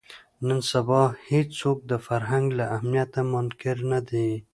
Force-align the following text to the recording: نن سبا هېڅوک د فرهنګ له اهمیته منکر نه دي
نن 0.47 0.59
سبا 0.71 1.01
هېڅوک 1.29 1.77
د 1.91 1.93
فرهنګ 2.05 2.45
له 2.59 2.65
اهمیته 2.75 3.21
منکر 3.31 3.77
نه 3.91 3.99
دي 4.09 4.29